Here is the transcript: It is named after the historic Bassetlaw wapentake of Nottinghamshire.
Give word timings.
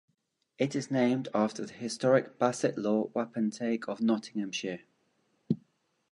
It 0.57 0.75
is 0.75 0.89
named 0.89 1.27
after 1.31 1.63
the 1.63 1.73
historic 1.73 2.39
Bassetlaw 2.39 3.11
wapentake 3.11 3.87
of 3.87 4.01
Nottinghamshire. 4.01 4.79